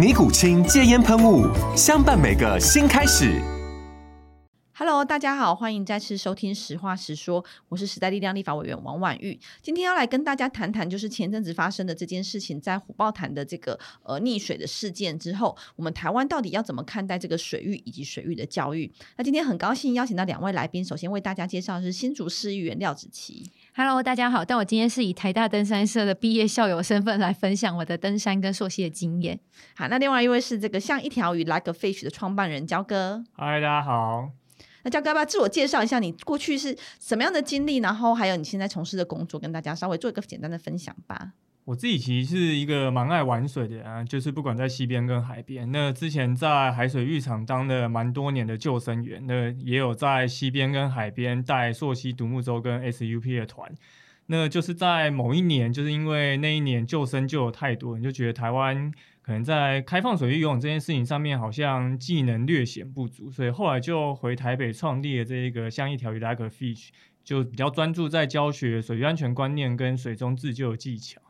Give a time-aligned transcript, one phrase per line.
[0.00, 1.44] 尼古清戒烟喷雾，
[1.76, 3.38] 相伴每个新开始。
[4.72, 9.38] Hello，大家好，欢迎再次收听《实话实说》，我是时代力量立法委员王婉玉。
[9.60, 18.90] 今天要来跟大家谈谈，就是前阵子发生的这件事情，在虎豹潭的这个呃溺水的事件之后，我们台湾到底要怎么看待这个水域以及水域的教育？
[19.18, 23.50] 那今天很高兴邀请到两位来宾，首先为大家介绍的是新竹市议员廖子琪。
[23.72, 29.38] Hello，大家好，但我今天是以台大登山社的毕业校友身份来分享我的登山跟溯溪的经验。
[29.76, 33.24] 好，那另外一位是这个像一条鱼 Like a Fish 的创办人焦哥。
[33.32, 34.30] 嗨，大家好。
[34.82, 41.32] 那焦哥，要不要自我介绍一下，你过去是什么样的经历，然后还有你现在从事的工作，跟大家稍微做一个简单的分享吧。
[41.64, 45.70] 我自己其实是一个蛮爱玩水的人啊，就是不管在溪边跟海边。
[45.70, 53.72] 那之前在海水浴场当了蛮多年的救生员，那也有在溪边跟海边带溯溪独木舟跟 SUP 的团。
[54.26, 58.92] 那就是在某一年，就是因为那一年救生就有太多人，就觉得台湾。
[59.22, 66.88] 可能在开放水域游泳这件事情上面，好像技能略显不足，所以后来就回台北创立了这一个像一条鱼 Like Fish，
[67.22, 71.20] 就比较专注在教学水域安全观念跟水中自救的技巧。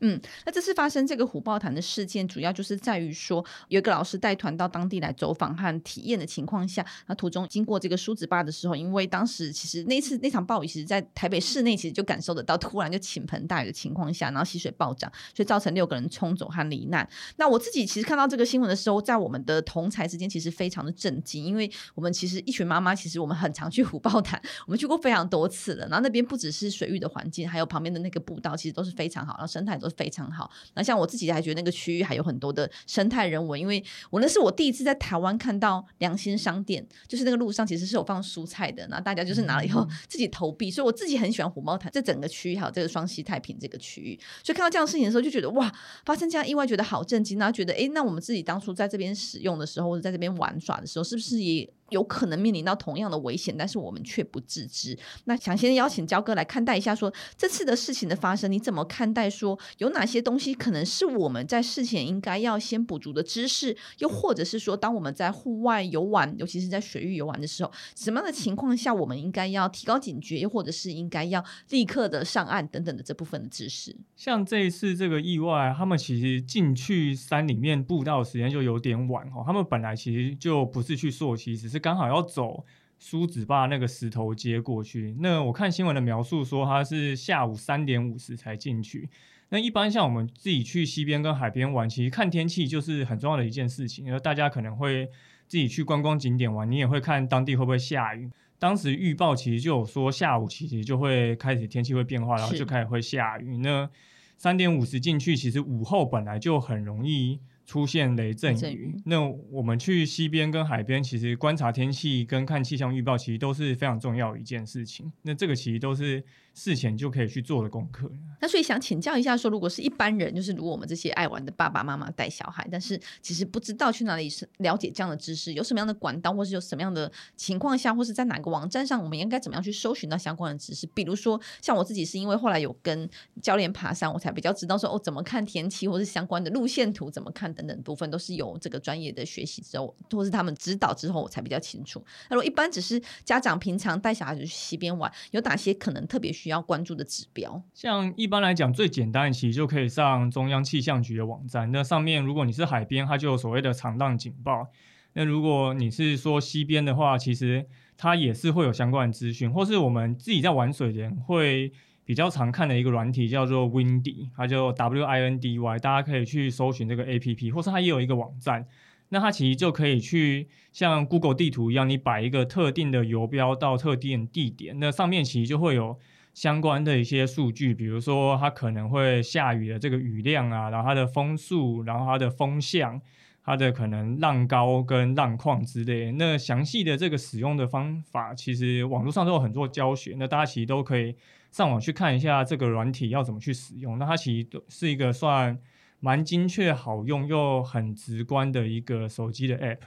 [0.00, 17.08] 嗯，那这次发生这个虎豹潭的事件，主要就是在于说，有一个老师带团到当地来走访和体验的情况下，那途中经过这个梳子坝的时候，因为当时其实那次那场暴雨，其实在台北市内其实就感受得到，突然就倾盆大雨的情况下，然后溪水暴涨，所以造成六个人冲走和罹难。
[17.36, 25.86] 那我自己其实看到这个新闻的时候，在我们的同侪之间其实非常的震惊，因为我们其实一群妈妈，其实我们很常去虎豹潭，我们去过非常多次了。
[25.88, 30.48] 然后那边不只是水域的环境，还有旁边的那个步道，其实都是非常好，然后生态都是非常好。
[30.74, 45.72] 那像我自己还觉得那个区域还有很多的生态人文，因为我那是我第一次在台湾看到良心商店，就是那个路上其实是有放蔬菜的，然后大家就是拿了以后自己投币，所以我自己很喜欢虎猫潭这整个区域，还有这个双溪太平这个区域，所以看到这样的事情的时候，就觉得哇，
[46.04, 54.98] 发生这样意外，觉得好震惊，然后觉得哎，那我们自己当初在这边使用的时候，或者在这边玩耍的时候，是不是也有可能面临到同样的危险，但是我们却不自知。
[55.24, 59.28] 那想先邀请焦哥来看待一下说，这次的事情的发生，你怎么看待？
[59.30, 73.96] 说有哪些东西可能是我们在事前应该要先补足的知识，又或者是说，当我们在户外游玩，尤其是在水域游玩的时候，什么样的情况下我们应该要提高警觉，又或者是应该要立刻的上岸等等的这部分的知识？
[74.16, 81.79] 像这一次这个意外，他们其实进去山里面步道时间就有点晚哦，他们本来其实就不是去溯溪，只是。
[81.80, 82.64] 刚好要走
[82.98, 85.16] 梳子坝那个石头街过去。
[85.18, 89.08] 那我看新闻的描述说，他是下午三点五十才进去。
[89.48, 94.06] 那一般像我们自己去西边跟海边玩，其实看天气就是很重要的一件事情。
[94.06, 95.06] 因为大家可能会
[95.48, 98.30] 自己去观光景点玩，你也会看当地会不会下雨。
[98.58, 103.56] 当时预报其实就有说下午其实就会开始天气会变化，然后就开始会下雨。
[103.56, 103.88] 那
[104.36, 107.40] 三点五十进去，其实午后本来就很容易。
[107.70, 109.20] 出现雷阵雨，那
[109.52, 115.12] 我们去西边跟海边，其实观察天气跟看气象预报，其实都是非常重要一件事情。
[115.22, 116.24] 那这个其实都是。
[116.54, 118.10] 事前就可以去做的功课。
[118.42, 130.86] 那所以想请教一下，说如果是一般人，就是如果我们这些爱玩的爸爸妈妈带小孩，但是其实不知道去哪里是了解这样的知识，有什么样的管道，或是有什么样的情况下，或是在哪个网站上，我们应该怎么样去搜寻到相关的知识？
[130.94, 133.08] 比如说，像我自己是因为后来有跟
[133.42, 142.02] 教练爬山，我才比较知道说哦，怎么看天气，或是相关的路线图怎么看等等部分，都是有这个专业的学习之后，或是他们指导之后，我才比较清楚。
[142.30, 151.70] 那如果一般只是家长平常带小孩子去溪边玩，有哪些可能特别需要关注的指标，像一般来讲，最简单的其实就可以上中央气象局的网站。
[151.70, 154.70] 那上面如果你是海边，它就有所谓的长浪警报；
[155.12, 157.66] 那如果你是说西边的话，其实
[157.98, 161.70] 它也是会有相关的资讯，或是我们自己在玩水的人会
[162.06, 168.66] 比较常看的一个软体叫做 Windy，它就 W I N D Y，大家可以去搜寻这个 A P P，或是它也有一个网站。
[169.12, 175.98] 那它其实就可以去像 Google 地图一样，你摆一个特定的游标到特定地点，那上面其实就会有
[176.34, 183.00] 相关的一些数据，比如说它可能会下雨的这个雨量啊，然后它的风速，然后它的风向，
[183.44, 186.12] 它的可能浪高跟浪况之类。
[186.12, 191.14] 那详细的这个使用的方法，其实网络上都有很多教学，那大家其实都可以
[191.50, 193.98] 上网去看一下这个软体要怎么去使用。
[193.98, 195.58] 那它其实都是一个算。
[196.02, 199.80] 蛮精确、好用又很直观的一个手机的 App。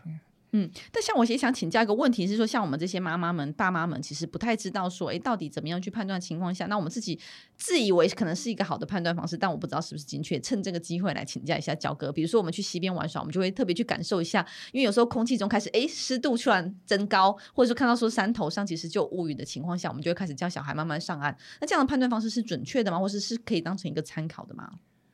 [0.55, 7.19] 嗯，但像我也想请教一个问题是说，像我们这些妈妈们、爸妈们，其实不太知道说，哎，到底怎么样去判断情况下，那我们自己
[7.57, 10.39] 自以为可能是一个好的判断方式，但我不知道是不是精确。
[10.39, 21.35] 趁这个机会来请教一下焦哥，比如说我们去溪边玩耍，我们就会特别去感受一下，因为有时候空气中开始哎湿度突然增高，或者说看到说山头上其实就有乌云的情况下，我们就会开始叫小孩慢慢上岸。
[21.59, 22.99] 那这样的判断方式是准确的吗？
[22.99, 24.69] 或是是可以当成一个参考的吗？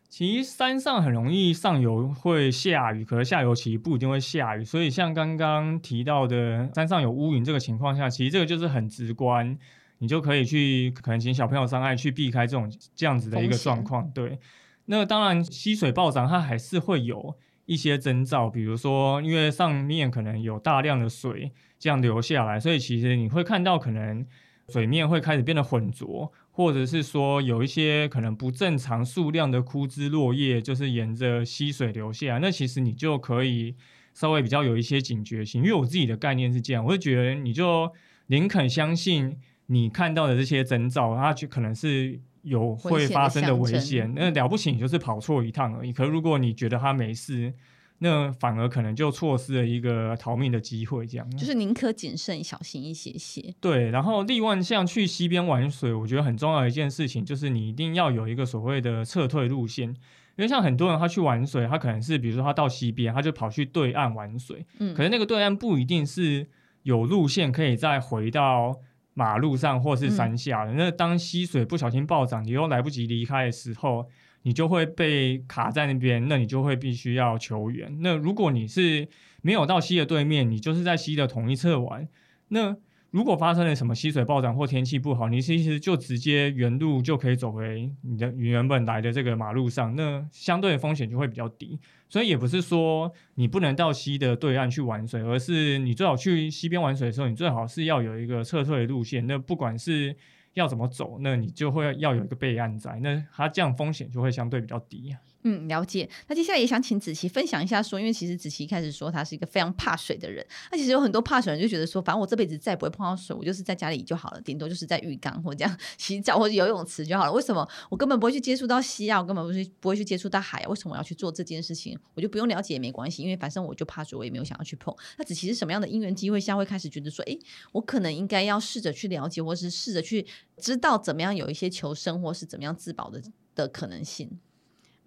[0.09, 9.55] 其实山上很容易上游会下雨，可是下游其实不一定会下雨，所以像刚刚提到的山上有乌云这个情况下，其实这个就是很直观，
[9.99, 14.09] 你就可以去可能请小朋友上岸去避开这种这样子的一个状况。
[14.11, 14.39] 对，
[14.85, 24.25] 那当然溪水暴涨它还是会有一些征兆，比如说因为上面可能有大量的水这样流下来，所以其实你会看到可能
[24.69, 26.31] 水面会开始变得浑浊。
[26.51, 33.73] 或者是说有一些可能不正常数量的枯枝落叶，就是沿着溪水流下来，那其实你就可以
[34.13, 35.63] 稍微比较有一些警觉性。
[35.63, 37.89] 因为我自己的概念是这样，我会觉得你就
[38.27, 39.37] 宁肯相信
[39.67, 44.11] 你看到的这些征兆，它就可能是有会发生的危险。
[44.13, 45.93] 那了不起，你就是跑错一趟而已。
[45.93, 47.53] 可是如果你觉得它没事。
[48.01, 53.53] 那反而可能就错失了一个逃命的机会，这样就是宁可谨慎小心一些些。
[53.59, 59.95] 对，然后另外像去溪边玩水，我觉得很重要的一件事情就是你一定要有一个所谓的撤退路线，因
[60.37, 66.47] 为像很多人他去玩水，他可能是比如说他到溪边，他就跑去对岸玩水，嗯，可是那个对岸不一定是
[66.83, 68.77] 有路线可以再回到
[69.13, 70.71] 马路上或是山下的。
[70.71, 74.07] 嗯，那当溪水不小心暴涨，你又来不及离开的时候。
[74.49, 77.99] 你就会被卡在那边，那你就会必须要求援。
[78.01, 79.07] 那如果你是
[79.43, 82.07] 没有到溪的对面，你就是在溪的同一侧玩，
[82.47, 82.75] 那
[83.11, 91.79] 如果发生了什么溪水暴涨或天气不好，你其实就直接原路就可以走回你的原本来的这个马路上，那相对的风险就会比较低。
[92.07, 99.27] 所以也不是说你不能到溪的对岸去玩水，而是你最好去溪边玩水的时候，你最好是要有一个撤退路线。
[99.27, 100.15] 那不管是
[100.59, 105.15] 要怎么走，那你就会要有一个备案在，那它这样风险就会相对比较低。
[105.43, 106.09] 嗯，了解。
[106.27, 117.31] 那接下来也想请子琪分享一下，说，因为其实子琪一开始说他是一个非常怕水的人，那其实有很多怕水人就觉得说，反正我这辈子再也不会碰到水，我就是在家里就好了，顶多就是在浴缸或这样洗澡或者游泳池就好了。
[117.31, 119.21] 为什么我根本不会去接触到溪啊？
[119.21, 120.67] 我根本不是不会去接触到海啊？
[120.67, 121.97] 为什么我要去做这件事情？
[122.15, 124.93] 我就不用了解也没关系，因为反正我就怕水，我也没有想要去碰。
[125.17, 127.39] 那子琪是什么样的因缘机会下会开始觉得说，诶，
[127.71, 130.27] 我可能应该要试着去了解，或是试着去
[130.57, 133.21] 知道怎么样有一些求生或是怎么样自保的
[133.55, 134.39] 的可能性？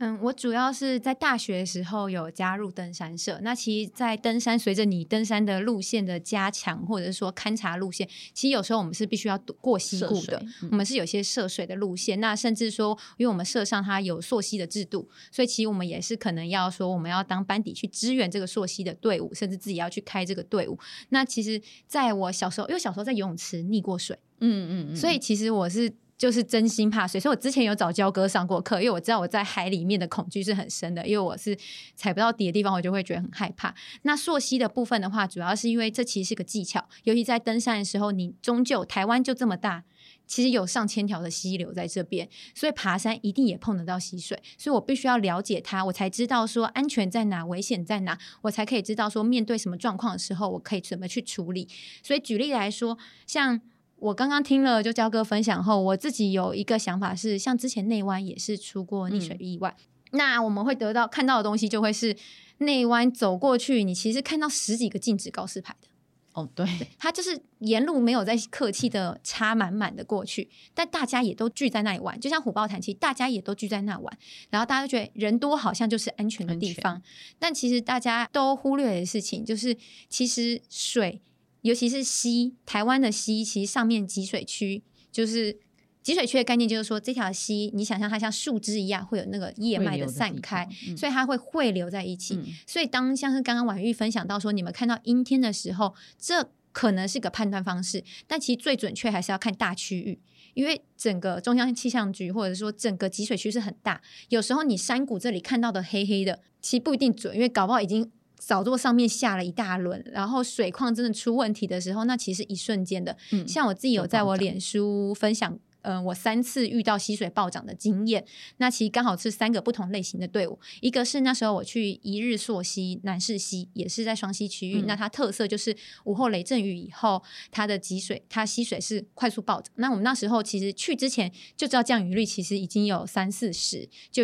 [0.03, 3.39] 嗯，我主要是在大学的时候有加入登山社。
[3.41, 10.43] 那其实，在登山，随着你登山的路线的加强，或者是说勘察路线，其实有时候我们是必须要过溪谷的。
[10.63, 20.77] 嗯、我们是有些涉水的路线，那甚至说，因为我们社上它有溯溪的制度，所以其实我们也是可能要说，我们要当班底去支援这个溯溪的队伍，甚至自己要去开这个队伍。
[21.11, 25.93] 那其实，在我小时候，因为小时候在游泳池溺过水，嗯嗯嗯，所以其实我是。
[26.23, 31.59] 就是真心怕水，所以我之前有找焦哥上过课，因为我知道我在海里面的恐惧是很深的，因为我是
[31.97, 33.75] 踩不到底的地方，我就会觉得很害怕。
[34.03, 39.83] 那溯溪的部分的话，主要是因为这其实是个技巧，尤其在登山的时候，你终究台湾就这么大，
[40.25, 51.67] 其实有上千条的溪流在这边，所以爬山一定也碰得到溪水，所以我必须要了解它，我才知道说安全在哪，危险在哪，我才可以知道说面对什么状况的时候，我可以怎么去处理。
[52.01, 53.61] 所以举例来说，像。
[54.03, 59.77] 我刚刚听了就焦哥分享后，我自己有一个想法是，像之前内湾也是出过溺水意外，
[60.11, 62.17] 嗯、那我们会得到看到的东西就会是
[62.59, 65.87] 内湾走过去，你其实看到十几个禁止告示牌的。
[66.33, 66.67] 哦，对，
[66.99, 74.19] 他就是沿路没有在客气的插满满的过去，但大家也都聚在那里玩，就像虎豹潭，其实大家也都聚在那玩，
[74.51, 77.01] 然后大家都觉得人多好像就是安全的地方，
[77.39, 79.77] 但其实大家都忽略的事情就是，
[80.09, 81.21] 其实水。
[81.63, 85.59] 尤其是溪，台湾的溪其实上面集水区，就是
[86.03, 92.35] 集水区的概念，就是说这条溪，你想象它像树枝一样，会有那个叶脉的散开，嗯、所以它会汇流在一起。
[92.35, 100.19] 嗯、所以当像是刚刚婉玉分享到说，你们看到阴天的时候，这可能是个判断方式，但其实最准确还是要看大区域，
[100.55, 108.11] 因为整个中央气象局或者说整个集水区是很大，有时候你山谷这里看到的黑黑的，其实不一定准，因为搞不好已经。
[108.49, 113.17] 宝座上面下了一大轮，然后水况真的出问题的时候，那其实一瞬间的。
[113.31, 115.59] 嗯，像我自己有在我脸书分享。
[115.85, 118.25] 嗯、呃，我三次遇到溪水暴涨的经验，
[118.59, 120.57] 那其实刚好是三个不同类型的队伍。
[120.81, 127.21] 一个是那时候我去一日溯溪南势溪，也是在双溪区域，嗯、那它特色就是午后雷阵雨以后，
[127.51, 129.73] 它的积水，它溪水是快速暴涨。
[129.75, 134.23] 那我们那时候其实去之前就知道降雨率其实已经有三四十，就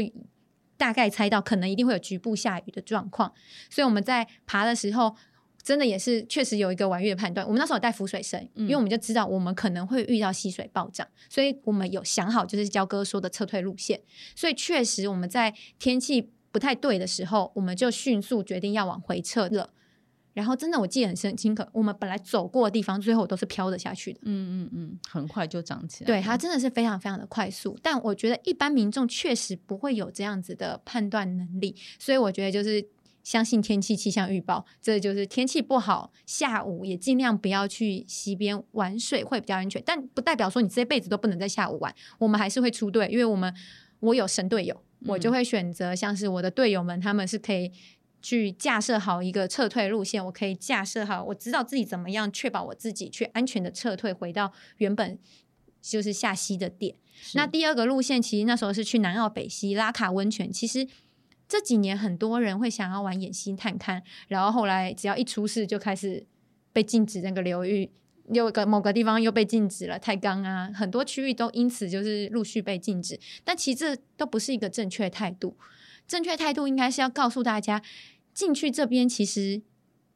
[0.79, 3.35] 大概猜到可能一定会有局部下雨的状况，
[3.69, 5.15] 所以我们在爬的时候。
[5.61, 7.45] 真的也是确实有一个婉月的判断。
[7.47, 14.01] 我们那时候有带浮水绳，嗯、因为我们就知道我们可能会遇到溪水暴涨，所以我们有想好就是焦哥说的撤退路线。
[14.35, 19.75] 所以确实我们在天气不太对的时候，我们就迅速决定要往回撤了。
[20.33, 24.21] 然后真的我记得很深清楚，我们本来走过的地方，最后都是飘着下去的。
[24.25, 26.07] 嗯嗯嗯，很快就涨起来。
[26.07, 27.79] 对，它真的是非常非常的快速。
[27.83, 32.89] 但我觉得一般民众确实不会有这样子的判断能力，所以我觉得就是。
[33.25, 39.83] 相信天气气象预报，这就是天气不好，下午也尽量不要去溪边玩水，会比较安全。
[39.85, 43.55] 但不代表说你这辈子都不能在下午玩，我们还是会出队，因为我们
[44.01, 47.71] 我有神队友，嗯、我就会选择像是我的队友们，他们是可以
[48.21, 55.19] 去架设好一个撤退路线，我可以架设好，我知道自己怎么样确保我自己去安全的撤退，回到原本
[55.81, 56.97] 就是下溪的点。
[57.35, 60.87] 那第二个路线，其实那时候是去南澳北溪拉卡温泉，其实。
[61.51, 66.27] 这几年很多人会想要玩野溪探勘，然后后来只要一出事就开始
[66.75, 67.91] 被禁止那个流域，
[68.31, 73.19] 有个某个地方又被禁止了，太钢啊，很多区域都因此就是陆续被禁止。
[73.45, 75.57] 但其实这都不是一个正确态度，
[76.09, 77.81] 正确态度应该是要告诉大家，
[78.35, 79.63] 进去这边其实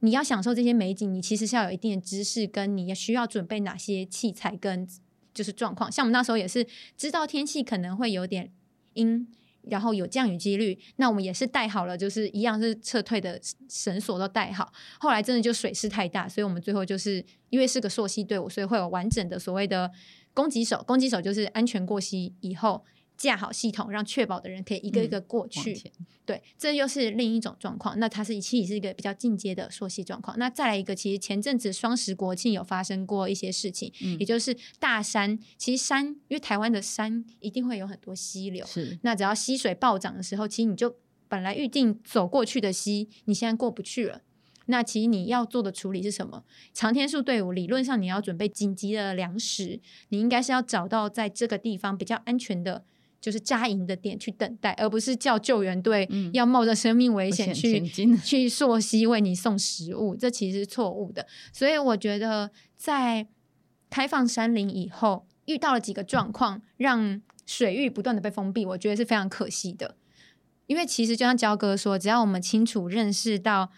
[0.00, 4.88] 你要享受这些美景，你其实是要有一定的知识，跟你需要准备哪些器材跟
[5.32, 5.92] 就是状况。
[5.92, 8.50] 像我们那时候也是知道天气可能会有点
[8.94, 9.28] 阴。
[9.70, 14.72] 然后有降雨几率，那我们也是带好了，就是一样是撤退的绳索都带好。
[14.98, 19.88] 后来真的就水势太大，所以我们最后就是因为是个溯溪队伍，所以会有完整的所谓的
[20.34, 20.82] 攻击手。
[20.84, 22.84] 攻击手就是安全过溪以后。
[23.22, 25.72] 架好系统，让确保的人可以一个一个过去。
[26.00, 27.96] 嗯、对，这又是另一种状况。
[28.00, 30.36] 那它是其实是一个比较进阶的缩溪状况。
[30.40, 35.38] 那再来一个，其实前阵子双十国庆有发生过一些事情，嗯、也就是大山。
[35.56, 38.98] 其实山，因为台湾的山一定会有很多溪流，是。
[39.02, 40.96] 那只要溪水暴涨的时候，其实你就
[41.28, 44.22] 本来预定走过去的溪，你现在过不去了。
[44.66, 46.42] 那其实你要做的处理是什么？
[46.74, 52.84] 长天数队伍理论上你要准备紧急的粮食，你应该是要找到在这个地方比较安全的。
[53.22, 61.24] 就是扎营的点去等待，而不是叫救援队要冒着生命危险去、嗯、去溯溪为你送食物，这其实是错误的。
[61.52, 63.28] 所以我觉得在
[63.88, 69.94] 开放山林以后，遇到了几个状况，让水域不断的被封闭，我觉得是非常可惜的。
[70.66, 73.70] 因为其实就像焦哥说，只要我们清楚认识到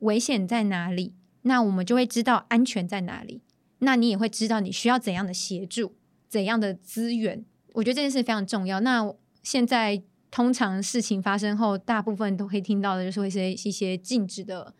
[0.00, 3.42] 危险在哪里，那我们就会知道安全在哪里，
[3.80, 5.96] 那你也会知道你需要怎样的协助，
[6.28, 7.44] 怎样的资源。
[7.74, 8.80] 我觉得这件事非常重要。
[8.80, 9.12] 那
[9.42, 14.74] 现在通常事情发生后，大部分都可以听到的就是会是一些禁止的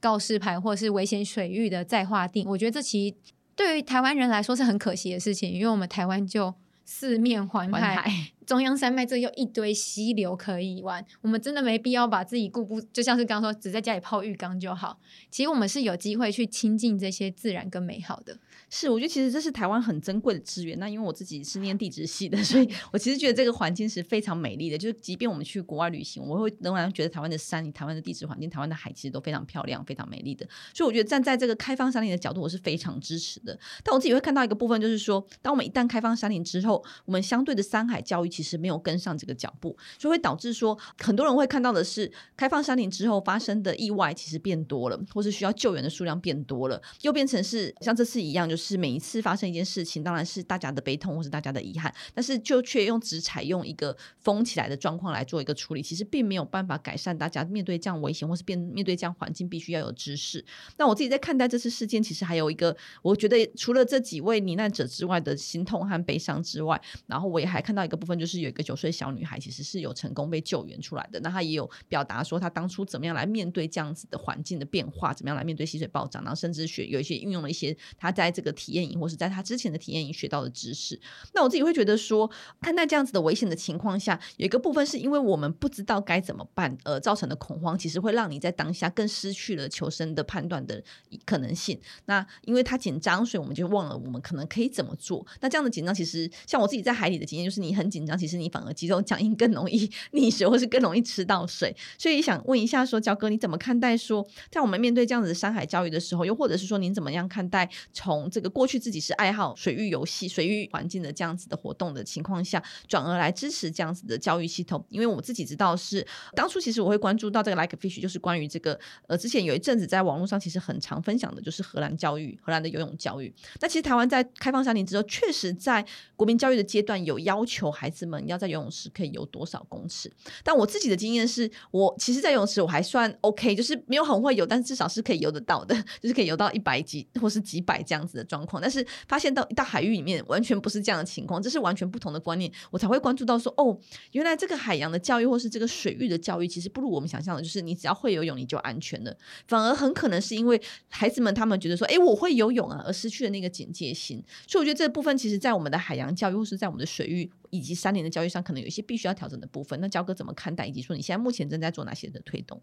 [0.00, 2.48] 告示牌，或者是危险水域的再划定。
[2.48, 3.16] 我觉得这其实
[3.54, 6.54] 对于台湾人来说是很可惜的事情，因为我们台湾就
[6.84, 7.80] 四面环海。
[7.80, 14.98] 环海中央山脉这又一堆溪流可以玩，我们真的没必要把自己固步，就像是刚刚说，只在家里泡浴缸就好。
[15.30, 18.38] 其实我们是有机会去亲近这些自然跟美好的。
[18.70, 20.78] 是，我觉得其实这是台湾很珍贵的资源。
[20.78, 24.78] 那因为我自己是念地质系的， 所以我其实觉得这个环境是非常美丽的。
[24.78, 30.46] 就是即便我们去国外旅行，我会仍然觉得台湾的山、台湾的地质环境、台湾的海其实都非常漂亮、非常美丽的。
[30.72, 33.58] 所以我觉得站在这个开放山林的角度，我是非常支持的。
[33.82, 38.28] 但我自己会看到一个部分，就是说，当我们一旦开放山林之后，我们相对的山海教育。
[38.38, 60.44] 其实没有跟上这个脚步，就会导致说很多人会看到的是开放山林之后发生的意外其实变多了，或是需要救援的数量变多了，又变成是像这次一样，就是每一次发生一件事情，当然是大家的悲痛或是大家的遗憾，但是就却用只采用一个封起来的状况来做一个处理，其实并没有办法改善大家面对这样危险或是面面对这样环境必须要有知识。
[60.76, 69.08] 那我自己在看待这次事件，其实还有一个，我觉得除了这几位罹难者之外的心痛和悲伤之外，然后我也还看到一个部分，就是有一个九岁小。
[69.08, 81.00] 女孩其实是有成功被救援出来的，那她也有表达说她当初怎么样来面对这样子的环境的变化，怎么样来面对溪水暴涨，然后甚至学有一些运用了一些她在这个体验营或是在他之前的体验营学到的知识。
[81.32, 90.82] 那我自己会觉得说，看待这样子的危险的情况下，有一个部分是因为我们不知道该怎么办而造成的恐慌，其实会让你在当下更失去了求生的判断的
[91.24, 91.80] 可能性。
[92.04, 95.26] 那因为他紧张，所以我们就忘了我们可能可以怎么做。
[95.40, 101.74] 那这样的紧张，其实像我自己在海里的经验，就是你很紧张，其实你反而肌肉僵硬更容易 溺水，或是更容易吃到水。
[101.96, 114.86] 所以想问一下说，说焦哥你怎么看待说，在我们面对这样子的山海教育的时候，又或者是说您怎么样看待从这个过去自己是爱好水域游戏、水域环境的这样子的活动的情况下，转而来支持这样子的教育系统？
[114.90, 118.78] 因为我自己知道是当初其实我会关注到这个 Like Fish，就是关于这个
[119.08, 123.34] 呃之前有一阵子在网络上其实很常分享的就是荷兰教育、荷兰的游泳教育。
[123.60, 130.08] 那其实台湾在开放三年之后，确实在国民教育的阶段有要求孩子们要在游泳池可以游多少公尺。
[130.44, 138.62] 但我自己的经验是，我其实，在游泳池我还算 OK，就是没有很会游，但至少是可以游得到的， 就是可以游到一百几或是几百这样子的状况。
[138.62, 143.76] 但是发现到一到海域里面，完全不是这样的情况，这是完全不同的观念，我才会关注到说，哦，
[144.12, 149.16] 原来这个海洋的教育或是这个水域的教育，其实不如我们想象的，就是你只要会游泳你就安全了，
[149.46, 154.22] 反而很可能是因为孩子们他们觉得说，哎，我会游泳啊，而失去了那个警戒心。
[154.46, 159.80] 所以我觉得这部分其实，在我们的海洋教育或是在我们的水域以及三年的教育上，可能有一些必须要调整的部分。
[159.80, 160.66] 那焦哥怎么看待？
[160.66, 162.60] 以及说你现在目前正在做哪些的推动？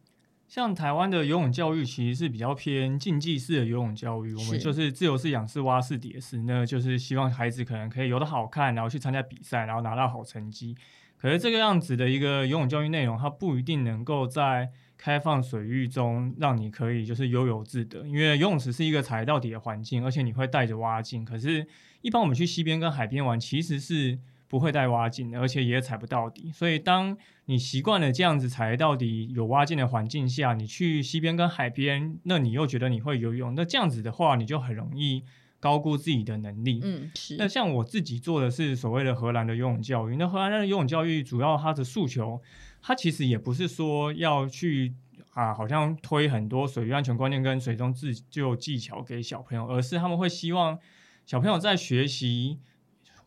[0.48, 10.76] 像台湾的游泳教育其实是比较偏竞技式的游泳教育，我们就是自由式、仰式、蛙式、蝶式，那就是希望孩子可能可以游得好看，然后去参加比赛，然后拿到好成绩。
[11.18, 21.26] 可是这个样子的一个游泳教育内容，它不一定能够在开放水域中让你可以就是悠游自得，因为游泳池是一个踩到底的环境，而且你会带着蛙镜。
[21.26, 21.66] 可是，
[22.02, 24.20] 一般我们去溪边跟海边玩，其实是
[24.56, 26.50] 不会带挖镜的，而且也踩不到底。
[26.54, 35.24] 所以，当你习惯了这样子踩到底有挖镜的环境下，你去溪边跟海边，那你又觉得你会游泳，那这样子的话，你就很容易。
[35.58, 37.38] 高估自己的能力，嗯，是。
[37.38, 40.16] 那像我自己做的是所谓的荷兰的游泳教育。
[40.16, 42.40] 那荷兰的游泳教育主要它的诉求，
[42.84, 44.94] 它其实也不是说要去
[45.34, 50.78] 啊，好像推很多水域安全观念跟水中自救技巧给小朋友，而是他们会希望
[51.26, 52.60] 小朋友在学习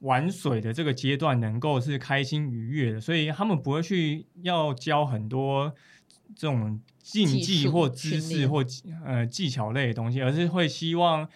[0.00, 5.75] 玩水的这个阶段能够是开心愉悦的，所以他们不会去要教很多
[6.35, 8.64] 这种竞技或知识或
[9.05, 11.28] 呃技巧类的东西，而是会希望。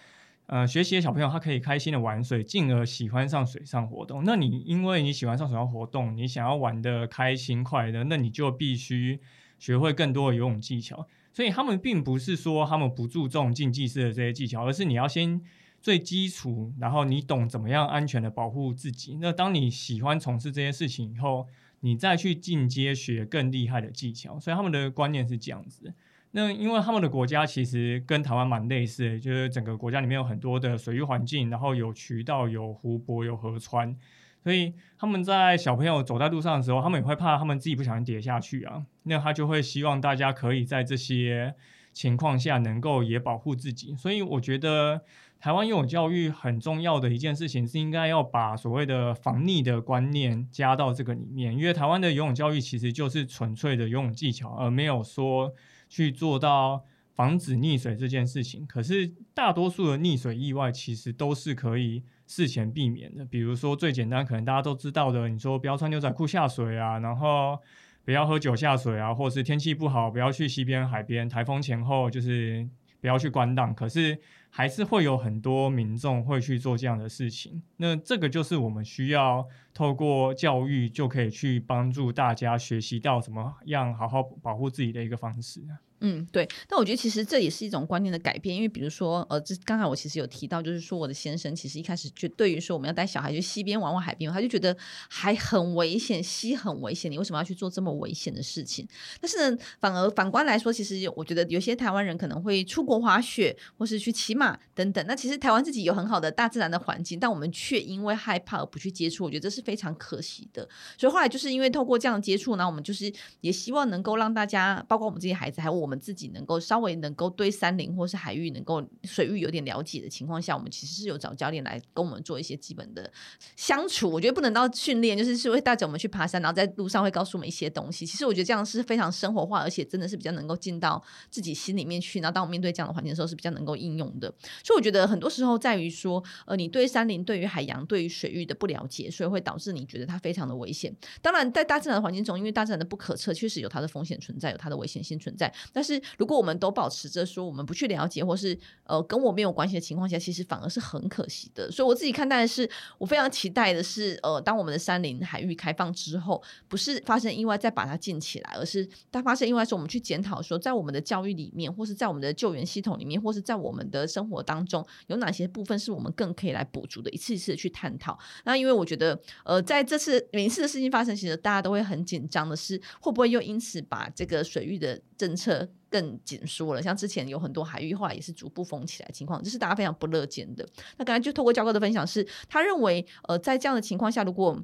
[0.45, 4.23] 呃，学习的小朋友他可以开心的玩水，进而喜欢上水上活动。
[4.25, 9.21] 那你因为你喜欢上水上活动，你想要玩的开心快乐，那你就必须
[9.57, 11.07] 学会更多的游泳技巧。
[11.31, 15.41] 所以他们并不是说他们不注重竞技式的这些技巧，而是你要先
[15.83, 19.17] 最基础，然后你懂怎么样安全的保护自己。
[19.21, 21.45] 那当你喜欢从事这些事情以后，
[21.81, 24.39] 你再去进阶学更厉害的技巧。
[24.39, 25.93] 所以他们的观念是这样子。
[26.31, 33.93] 那因为他们的国家其实跟台湾蛮类似的，就是整个国家里面有很多的水域环境，然后有渠道、有湖泊、有河川，
[34.41, 38.85] 所以他们在小朋友走在路上的时候，他们也会怕他们自己不小心跌下去啊。
[39.03, 41.53] 那他就会希望大家可以在这些
[41.91, 43.93] 情况下能够也保护自己。
[43.95, 45.03] 所以我觉得
[45.43, 55.53] 台湾游泳教育很重要的一件事情是应该要把所谓的防溺的观念加到这个里面，因为台湾的游泳教育其实就是纯粹的游泳技巧，而没有说。
[55.89, 63.23] 去做到防止溺水这件事情，可是大多数的溺水意外其实都是可以事前避免的。
[63.23, 67.59] 比如说最简单，可能大家都知道的，你说不要穿牛仔裤下水啊，然后
[68.03, 72.67] 不要喝酒下水啊，或是天气不好不要去溪边、海边，台风前后就是
[73.03, 73.75] 不要去关档。
[73.75, 74.17] 可是
[74.49, 77.61] 还是会有很多民众会去做这样的事情。
[77.75, 85.59] 那这个就是我们需要透过教育就可以去帮助大家学习到怎么样好好保护自己的一个方式。
[86.05, 94.75] 嗯，对，但我觉得其实这也是一种观念的改变，因为比如说，呃，这刚才我其实有提到，就是说我的先生其实一开始就对于说我们要带小孩去溪边玩玩海边，他就觉得
[95.09, 98.85] 还很危险，溪很危险，你为什么要去做这么危险的事情？
[99.21, 105.01] 但是呢，反而反观来说，其实我觉得有些台湾人可能会出国滑雪，或是去骑马等等。
[105.07, 110.67] 那其实台湾自己有很好的大自然的环境，但我们却因为害怕而不去接触，我觉得这是非常可惜的。
[110.97, 115.92] 所以后来就是因为透过这样的接触，呢我们就是也希望能够让大家，包括我们这些孩子，还有我们。
[115.93, 123.11] 们自己能够稍微能够对山林或是海域能够水域有点了解的情况下，我们其实是有找教练来跟我们做一些基本的
[123.55, 124.09] 相处。
[124.09, 128.05] 我觉得不能到训练，就是是会带着我们去爬山，然后在路上会告诉我们一些东西。
[128.05, 132.19] 其实我觉得这样是非常生活化，而且真的是比较能够进到自己心里面去。
[132.19, 134.33] 然后当我面对这样的环境的时候，是比较能够应用的。
[134.63, 140.95] 所以我觉得很多时候在于说，呃，你对山林、对于海洋、对于水域的不了解，所以会导致你觉得它非常的危险。
[141.21, 145.53] 当然，在大自然的环境中，因为大自然的不可测，确实有它的风险存在，有它的危险性存在。
[145.71, 151.69] 但但是如果我们都保持着说我们不去了解，或是呃跟我没有关系的情况下，其实反而是很可惜的。
[151.69, 168.17] 所以我自己看待的是，我非常期待的是，呃，当我们的山林海域开放之后，不是发生意外再把它建起来，而是当发生意外的时候，我们去检讨说，在我们的教育里面，或是在我们的救援系统里面，或是在我们的生活当中，有哪些部分是我们更可以来补足的，一次一次的去探讨。
[168.45, 176.81] 那因为我觉得，呃，在这次每一次的事情发生，其实大家都会很紧张的是，会不会又因此把这个水域的政策更紧缩了？
[176.81, 180.67] 像之前有很多海域后来也是逐步封起来的情况，这是大家非常不乐见的。
[180.97, 184.59] 那刚才就透过教哥的分享是，他认为，呃，在这样的情况下，如果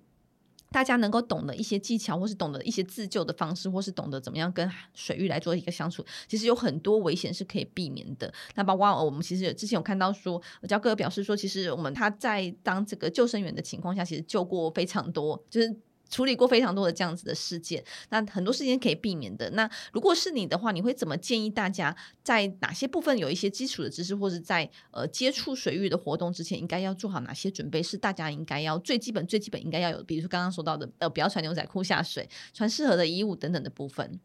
[0.72, 8.34] 大家能够懂得一些技巧，或是懂得一些自救的方式，或是懂得怎么样跟水域来做一个相处，其实有很多危险是可以避免的。
[8.56, 15.80] 那包括我们其实之前有看到说，教哥表示说，其实我们他在当这个救生员的情况下，其实救过非常多，就是。
[16.10, 19.50] 处理过非常多的这样子的事件，那很多事情可以避免的。
[19.52, 27.82] 那如果是你的话，你会怎么建议大家在哪些部分有一些基础的知识，或者在呃接触水域的活动之前，应该要做好哪些准备？
[27.84, 34.19] 是大家应该要最基本、最基本应该要有，比如说刚刚说到的，呃，不要穿牛仔裤下水，穿适合的衣物等等的部分。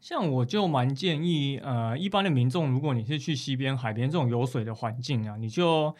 [0.00, 5.94] 像我就蛮建议，呃，一般的民众，如果你是去西边、海边这种有水的环境啊，你就。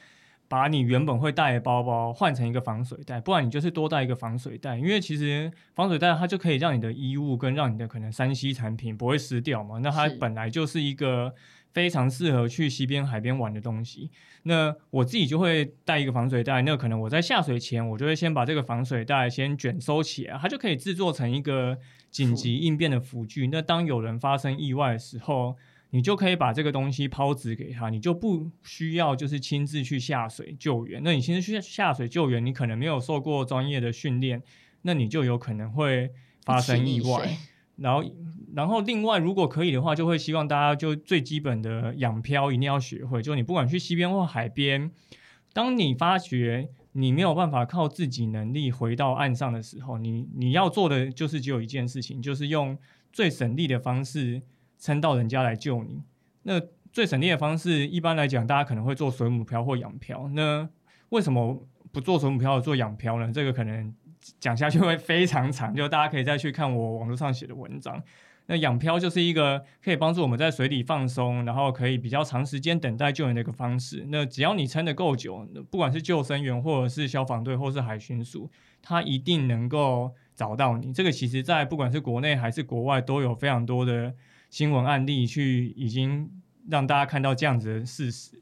[0.48, 9.78] 把你原本会带的包包换成一个防水袋，不然你就是多带一个防水袋，因为其实防水袋它就可以让你的衣物跟让你的可能三 C 产品不会湿掉嘛。
[9.82, 11.34] 那它本来就是一个
[11.72, 14.10] 非常适合去西边海边玩的东西。
[14.44, 21.76] 那我自己就会带一个防水袋，那可能我在下水前，我就会先把这个防水袋先卷收起来，它就可以制作成一个
[22.10, 23.48] 紧急应变的辅具。
[23.48, 25.56] 那当有人发生意外的时候，
[25.90, 31.00] 你就可以把这个东西抛掷给他，你就不需要就是亲自去下水救援。
[31.02, 34.42] 那你亲自去下水救援，你可能没有受过专业的训练，
[34.82, 36.10] 那你就有可能会
[36.44, 37.38] 发生意外。
[37.76, 38.04] 然后，
[38.54, 43.22] 然后另外，如果可以的话，就会希望大家就最基本的养漂一定要学会。
[43.22, 44.90] 就你不管去溪边或海边，
[45.54, 52.76] 当你发觉你没有办法靠自己能力回到岸上的时候，你你要做的就是只有一件事情，就是用
[53.10, 54.42] 最省力的方式。
[54.78, 56.02] 撑到人家来救你，
[56.44, 56.60] 那
[56.92, 60.28] 最省力的方式，一般来讲，大家可能会做水母漂或养漂。
[60.32, 60.68] 那
[61.10, 63.30] 为什么不做水母漂做养漂呢？
[63.32, 63.92] 这个可能
[64.40, 68.02] 讲下去会非常长，就大家可以再去看我网络上写的文章。
[68.46, 74.06] 那养漂就是一个可以帮助我们在水里放松，然后可以比较长时间等待救援的一个方式。
[74.08, 80.94] 那只要你撑得够久，不管是救生员或者是消防队或是海巡署，他一定能够找到你。
[80.94, 84.14] 这个其实在不管是国内还是国外都有非常多的。
[84.50, 86.30] 新闻案例去已经
[86.68, 88.40] 让大家看到这样子的事实。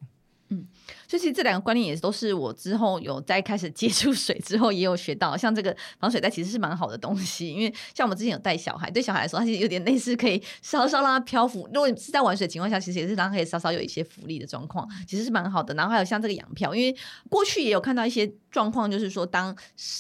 [0.48, 0.66] 嗯。
[1.08, 11.68] 所以其实这两个观念也都是我之后有在开始接触水之后也有学到，像这个防水袋其实是蛮好的东西，因为像我们之前有带小孩，对小孩来说，它其实有点类似可以稍稍让它漂浮。
[11.72, 15.74] 如果你是在玩水的情况下，其实也是让它可以稍稍有一些浮力的状况，其实是蛮好的。
[15.74, 16.96] 然后还有像这个仰漂，因为
[17.28, 19.54] 过去也有看到一些状况，就是说当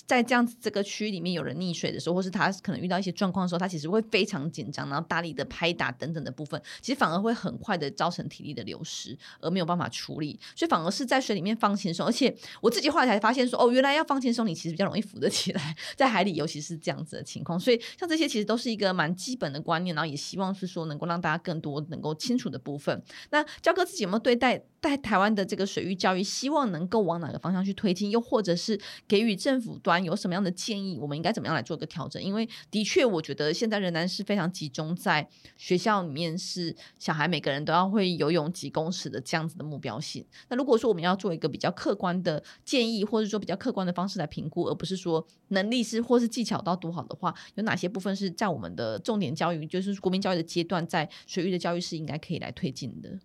[0.06, 10.38] 在这样子这个区域里面有人溺水的时候，或是他可能遇到一些状况的时候，他其实会非常紧张，然后大力的拍打等等的部分，其实反而会很快的造成体力的流失，而没有办法处理。
[10.54, 17.60] 所以反而是在水里面放轻松，而且我自己后来才发现说，哦，原来要放轻松，你其实比较容易浮得起来， 在海里尤其是这样子的情况。
[17.60, 23.02] 所以像这些其实都是一个蛮基本的观念，然后也希望是说能够让大家更多能够清楚的部分。
[23.30, 32.22] 那教哥自己有没有对待在台湾的这个水域教育，希望能够往哪个方向去推进，又或者是给予政府端有什么样的建议，我们应该怎么样来做个调整？
[32.22, 40.24] 因为的确，我觉得现在仍然是非常集中在学校里面，是小孩每个人都要会游泳几公尺的这样子的目标性。
[40.48, 53.18] 那如果说我们要做一个比较客观的建议，或者说比较客观的方式来评估，而不是说能力是或是技巧到多好的话，有哪些部分是在我们的重点教育，就是国民教育的阶段，在水域的教育是应该可以来推进的？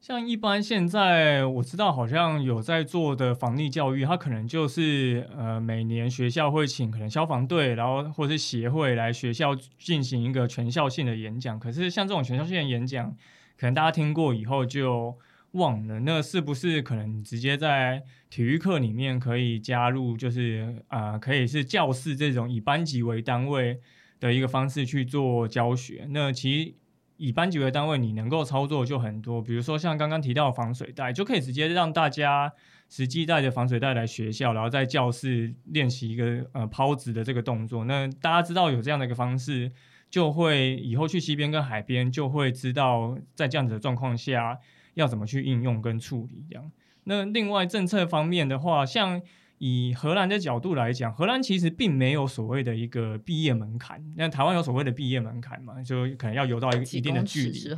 [0.00, 11.56] 像一般现在我知道好像有在做的防溺教育，它可能就是呃每年学校会请可能消防队，然后或是协会来学校进行一个全校性的演讲。
[11.56, 13.16] 可是像这种全校性的演讲，
[13.56, 15.16] 可能大家听过以后就
[15.52, 16.00] 忘了。
[16.00, 23.80] 那是不是可能直接在体育课里面可以加入，就是啊、可以是教室这种以班级为单位
[24.20, 26.06] 的一个方式去做教学？
[26.10, 26.74] 那其实。
[27.18, 32.52] 以班级为单位，你能够操作就很多，比如说像刚刚提到的防水袋，就可以直接让大家
[32.88, 37.84] 实际带着防水袋来学校，然后在教室练习一个呃抛掷的这个动作。
[37.84, 39.70] 那大家知道有这样的一个方式，
[40.10, 44.58] 就会以后去溪边跟海边就会知道在这样子的状况下
[44.94, 46.70] 要怎么去应用跟处理这样。
[47.04, 49.20] 那另外政策方面的话，像。
[49.64, 54.04] 以荷兰的角度来讲，荷兰其实并没有所谓的一个毕业门槛。
[54.16, 55.80] 那台湾有所谓的毕业门槛嘛？
[55.84, 57.68] 就可能要游到一个一定的距离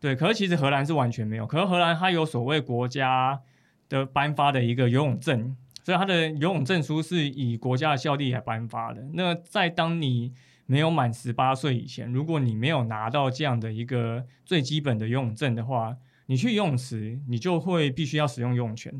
[0.00, 0.16] 对。
[0.16, 1.46] 可是其实荷兰是完全没有。
[1.46, 3.38] 可是荷兰它有所谓国家
[3.90, 9.06] 的颁发的一个游泳证，所以它的游泳证书是以国家的效力来颁发的。
[9.12, 10.32] 那在当你
[10.64, 15.94] 没有满十八岁以前，如果你没有拿到这样的一个最基本的游泳证的话，
[16.28, 18.92] 你去游泳池，你就会必须要使用游泳圈。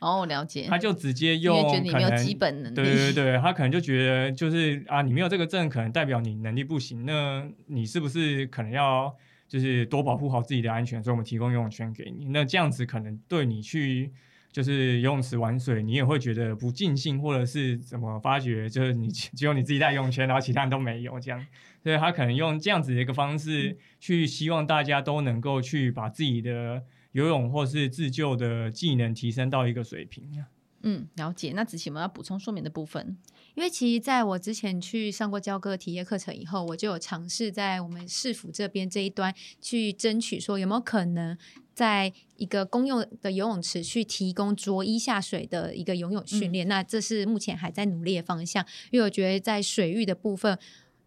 [0.00, 0.66] 哦，我了解。
[0.68, 2.74] 他就直接用，觉得你没有基本能力。
[2.74, 7.06] 对对对，他可能就觉得就是啊，你没有这个证，可能代表你能力不行。
[7.06, 9.14] 那你是不是可能要
[9.48, 11.02] 就是多保护好自己的安全？
[11.02, 12.26] 所以我们提供游泳圈给你。
[12.26, 14.10] 那这样子可能对你去
[14.50, 21.46] 就是游泳池玩水，你也会觉得不尽兴，或者是怎么发觉，就是你 只有你自己带游泳圈，然后其他人都没有这样。
[21.84, 26.82] 所以他可能用这样子的一个方式去希望大家都能够去把自己的。
[27.14, 30.44] 游泳或是自救的技能提升到一个水平。
[30.82, 31.52] 嗯，了解。
[31.54, 33.16] 那子琪，我们要补充说明的部分，
[33.54, 41.38] 因为其实在我之前去上过教哥体验课程以后，我就有尝试在我们市府这边这一端去争取，说有没有可能
[41.72, 46.66] 在一个公用的游泳池去提供着衣下水的一个游泳训练。
[46.66, 46.68] 嗯。
[46.68, 50.58] 那这是目前还在努力的方向，因为我觉得在水域的部分。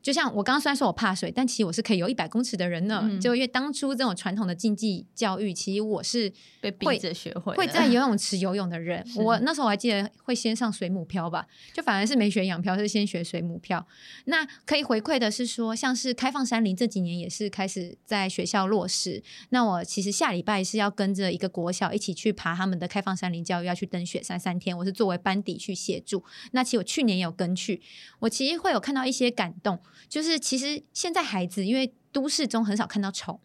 [0.08, 3.02] 就像我刚刚虽然说我怕水，但其实我是可以游一百公尺的人呢。
[3.04, 9.06] 嗯、就因为当初这种传统的竞技教育，其实我是被逼着学会，会在 游泳池游泳的人。
[9.18, 13.86] 我那时候我还记得会先上水母漂吧，就反而是没学仰漂，是先学水母漂。
[14.28, 19.22] 那可以回馈的是说，像是开放山林这几年也是开始在学校落实。
[19.50, 24.78] 那我其实下礼拜是要跟着一个国小一起去爬他们的开放山林教育，要去登雪山三天。
[24.78, 26.24] 我是作为班底去协助。
[26.54, 27.82] 那其实我去年也有跟去，
[28.20, 29.78] 我其实会有看到一些感动。
[30.08, 33.40] 就是其实现在孩子因为都市中很少看到虫，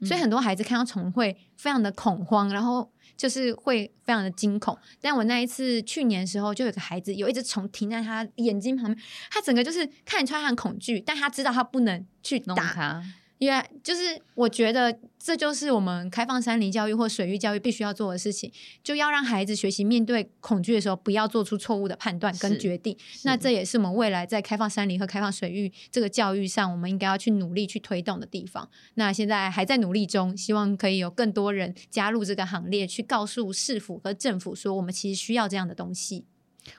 [0.00, 4.76] 嗯、所以很多孩子看到虫会非常的恐慌，然后就是会非常的惊恐。
[5.00, 8.98] 但我那一次去年的时候，就有个孩子有一只虫停在他眼睛旁边，
[9.30, 13.04] 他整个就是看得出他很恐惧，但他知道他不能去打他。
[13.44, 18.50] 因为就是我觉得这就是我们开放山林教育或水域教育必须要做的事情，
[18.82, 22.96] 就要让孩子学习面对恐惧的时候，不要做出错误的判断跟决定。
[23.24, 28.66] 那这也是我们未来在开放山林和开放水域这个教育上，我们应该要去努力去推动的地方。
[28.94, 36.24] 那现在还在努力中，希望可以有更多人加入这个行列，去告诉市府和政府说，我们其实需要这样的东西。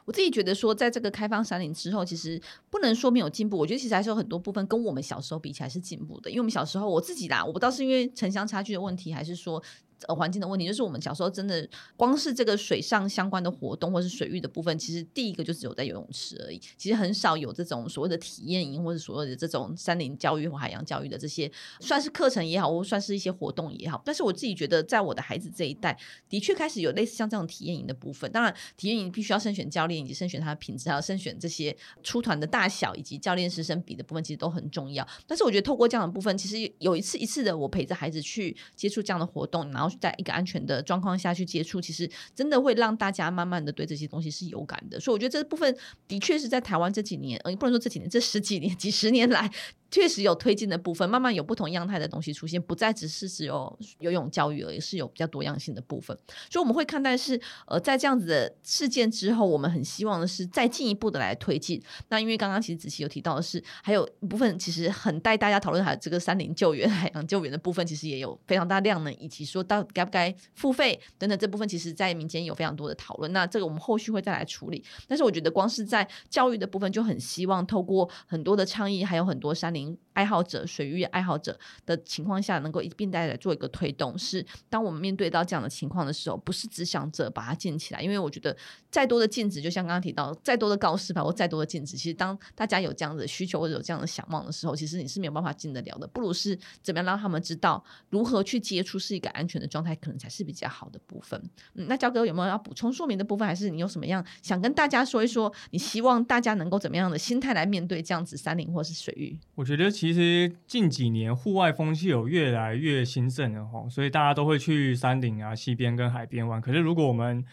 [0.06, 3.58] 我自己觉得说，在这个开放山林之后，其实不能说没有进步。
[3.58, 6.30] 我觉得其实还是有很多部分跟我们小时候比起来是进步的。
[6.30, 9.62] 因为我们小时候，我自己啦，我不知道是因为城乡差距的问题，还是说。
[10.08, 16.62] 呃，环境的问题就是我们小时候真的光是这个水上相关的活动或是水域的部分，其实第一个就只有在游泳池而已。
[16.78, 24.02] 其实很少有这种所谓的体验营或者所谓的这种山林教育或海洋教育的这些，算是课程也好，或算是一些活动也好。
[24.06, 25.98] 但是我自己觉得，在我的孩子这一代，
[26.30, 28.30] 的确开始有类似像这种体验营的部分。
[28.32, 35.08] 当然，体验营必须要慎选教练，以及慎选他的品质，还有慎选这些出团的大小以及教练师生比的部分，其实都很重要。
[35.26, 45.00] 但是我觉得透过这样的部分，其实有一次一次的我陪着孩子去接触这样的活动，然后在一个安全的状况下去接触，其实真的会让大家慢慢的对这些东西是有感的。
[45.00, 45.76] 所以我觉得这部分
[46.08, 49.52] 的确是在台湾这几年，呃，不能说这几年，这十几年、几十年来。
[49.92, 56.18] 确实有推进的部分，慢慢有不同样态的东西出现，不再只是只有游泳教育而已，是有比较多样性的部分。
[56.50, 61.82] 所以我们会看待是，呃，在这样子的事件之后，我们很希望的是再进一步的来推进。
[62.10, 73.32] 那因为刚刚其实子琪有提到的是，还有一部分其实很带大家讨论还有这个山林救援、海洋救援的部分，其实也有非常大量能，以及说到该不该付费等等这部分，其实在民间有非常多的讨论。
[73.34, 74.84] 那这个我们后续会再来处理。
[75.08, 79.98] 但是我觉得光是在教育的部分，就很希望透过很多的倡议，还有很多山林。
[80.16, 84.18] 爱好者、水域爱好者的情况下，能够一并带来做一个推动。
[84.18, 88.56] 是当我们面对到这样的情况的时候，不是只想着把它建起来，因为我觉得
[88.90, 96.08] 再多的禁止，就像刚刚提到，再多的告示牌或再多的禁止，其实当大家有这样的需求或者有这样的想望的时候，其实你是没有办法禁得了的。
[96.08, 101.42] 不如是怎么样让他们知道如何去接触是一个安全的状态，可能才是比较好的部分。
[101.74, 105.52] 嗯，那焦哥有没有要补充说明的部分，还是你有什么样想跟大家说一说？
[105.72, 109.38] 你希望大家能够怎么样的心态来面对这样子山林或是水域？
[109.56, 109.86] 我觉得。
[109.96, 116.60] 其实近几年户外风气有越来越兴盛了哈，所以大家都会去山顶啊、溪边跟海边玩。
[116.60, 117.44] 可是如果我们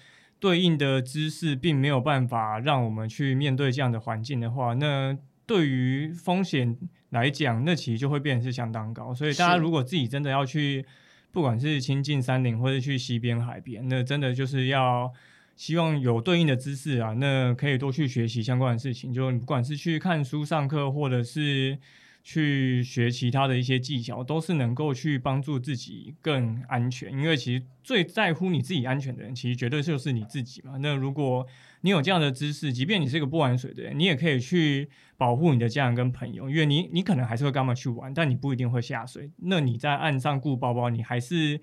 [0.40, 6.76] 对应的知识并没有办法让我们去面对这样的环境的话，那对于风险
[7.10, 9.14] 来讲，那其实就会变得是相当高。
[9.14, 10.84] 所以大家如果自己真的要去，
[11.30, 15.12] 不管是亲近山顶或者去溪边、海边，那真的就是要
[15.54, 19.12] 希望有对应的知识啊，那可以多去学习相关的事情。
[19.12, 21.78] 就不管是去看书上课，或者是
[22.22, 27.10] 去学其他的一些技巧，都是能够去帮助自己更安全。
[27.12, 30.76] 因为其实最在乎你自己安全的人，其实绝对就是你自己嘛。
[30.80, 31.46] 那如果
[31.80, 39.30] 你有这样的知识，即便你是一个不玩水的人，你也可以去保护你的家人跟朋友，因为你你可能还是会跟他们去玩，但你不一定会下水。
[39.38, 41.60] 那你在岸上顾包包，你还是。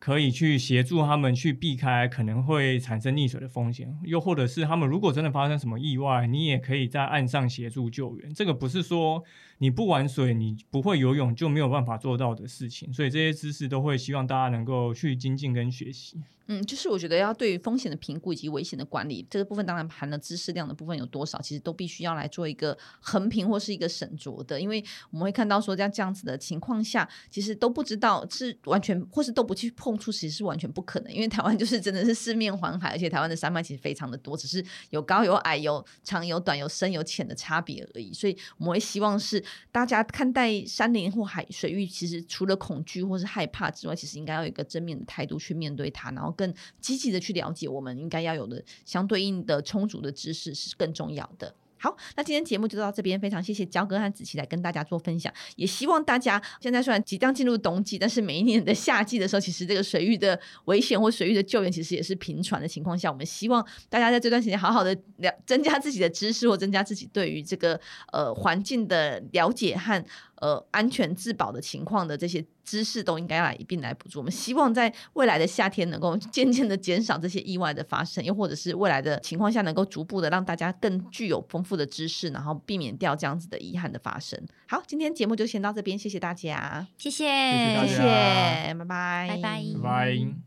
[0.00, 8.32] 可以去协助他们去避开可能会产生溺水的风险，又或者是他们如果真的发生什么意外，你也可以在岸上协助救援。
[8.32, 9.24] 这个不是说
[9.58, 12.92] 你不玩水，你不会游泳就没有办法做到的事情。
[12.92, 16.20] 所以这些知识都会希望大家能够去精进跟学习。
[16.50, 24.58] 嗯，就是我觉得要对于风险的评估以及危险的管理这个部分，当然含了知识量的部分有多少，其实都必须要来做一个横评或是一个审酌的。
[24.58, 31.12] 因为我们会看到说，在这样子的情况下，其实都不知道是完全或是都不去碰触，其实是完全不可能。
[31.12, 38.10] 因为台湾就是真的是四面环海，而且台湾的山脉其实非常的多，只是有高有矮、有长有短、有深有浅的差别而已。
[38.10, 46.28] 所以我们会希望是大家看待山林或海水域，其实除了恐惧或是害怕之外，其实应该要有一个正面的态度去面对它，然后。
[46.38, 51.52] 更积极的去了解，我们应该要有的相对应的充足的知识是更重要的。
[51.78, 67.80] 好，那今天节目就到这边，非常谢谢焦哥和子琪来跟大家做分享，也希望大家现在虽然即将进入冬季，但是每一年的夏季的时候，其实这个水域的危险或水域的救援其实也是频传的情况下，我们希望大家在这段时间好好的了增加自己的知识或增加自己对于这个
[68.12, 70.04] 呃环境的了解和。
[70.40, 74.18] 呃，安全自保的情况的这些知识都应该来一并来补助。
[74.20, 84.40] 我们希望在未来的夏天能够渐渐的减少这些意外的发生，又或者是未来的情况下能够逐步的让大家更具有丰富的知识，然后避免掉这样子的遗憾的发生。
[84.68, 90.38] 好，今天节目就先到这边，谢谢大家，谢谢，谢谢大家，谢谢，拜拜，拜拜，拜拜。